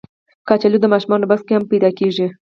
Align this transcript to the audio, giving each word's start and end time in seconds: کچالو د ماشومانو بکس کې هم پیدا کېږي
کچالو 0.47 0.77
د 0.81 0.85
ماشومانو 0.93 1.29
بکس 1.31 1.41
کې 1.47 1.53
هم 1.55 1.63
پیدا 1.71 1.89
کېږي 1.99 2.27